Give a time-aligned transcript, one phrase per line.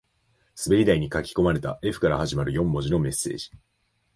[0.65, 3.51] 滑り台に書き込まれた Ｆ から始まる四文字のメッセージ